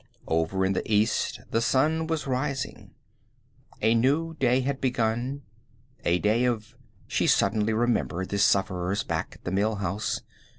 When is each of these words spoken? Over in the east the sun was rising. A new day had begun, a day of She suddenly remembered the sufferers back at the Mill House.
Over 0.27 0.65
in 0.65 0.73
the 0.73 0.91
east 0.91 1.41
the 1.51 1.61
sun 1.61 2.07
was 2.07 2.25
rising. 2.25 2.95
A 3.83 3.93
new 3.93 4.33
day 4.39 4.61
had 4.61 4.81
begun, 4.81 5.43
a 6.03 6.17
day 6.17 6.43
of 6.45 6.75
She 7.05 7.27
suddenly 7.27 7.71
remembered 7.73 8.29
the 8.29 8.39
sufferers 8.39 9.03
back 9.03 9.35
at 9.35 9.43
the 9.43 9.51
Mill 9.51 9.75
House. 9.75 10.21